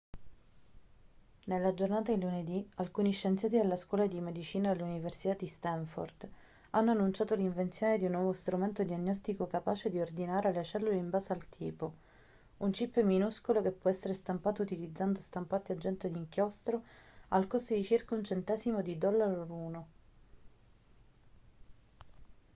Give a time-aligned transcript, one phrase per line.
[1.45, 6.27] nella giornata di lunedì alcuni scienziati della scuola di medicina dell'università di stanford
[6.71, 11.33] hanno annunciato l'invenzione di un nuovo strumento diagnostico capace di ordinare le cellule in base
[11.33, 11.93] al tipo
[12.57, 16.81] un chip minuscolo che può essere stampato utilizzando stampanti a getto di inchiostro
[17.27, 19.87] al costo di circa 1 centesimo di dollaro l'uno